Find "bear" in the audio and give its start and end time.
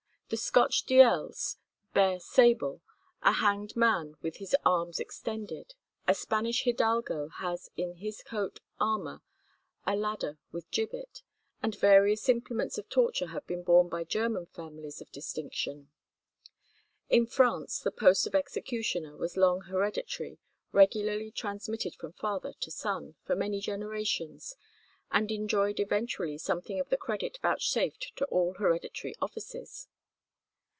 1.93-2.17